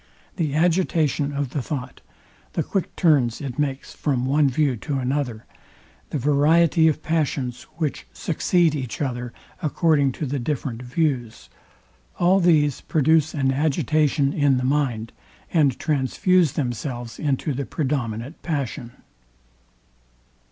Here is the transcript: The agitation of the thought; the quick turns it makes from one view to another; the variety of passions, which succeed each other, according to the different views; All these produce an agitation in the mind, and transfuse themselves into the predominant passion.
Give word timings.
The 0.37 0.55
agitation 0.55 1.31
of 1.31 1.51
the 1.51 1.61
thought; 1.61 2.01
the 2.53 2.63
quick 2.63 2.95
turns 2.95 3.39
it 3.39 3.59
makes 3.59 3.93
from 3.93 4.25
one 4.25 4.49
view 4.49 4.75
to 4.77 4.97
another; 4.97 5.45
the 6.09 6.17
variety 6.17 6.87
of 6.87 7.03
passions, 7.03 7.67
which 7.77 8.07
succeed 8.11 8.73
each 8.73 8.99
other, 8.99 9.31
according 9.61 10.13
to 10.13 10.25
the 10.25 10.39
different 10.39 10.81
views; 10.81 11.49
All 12.17 12.39
these 12.39 12.81
produce 12.81 13.35
an 13.35 13.51
agitation 13.51 14.33
in 14.33 14.57
the 14.57 14.63
mind, 14.63 15.11
and 15.53 15.77
transfuse 15.77 16.53
themselves 16.53 17.19
into 17.19 17.53
the 17.53 17.67
predominant 17.67 18.41
passion. 18.41 18.93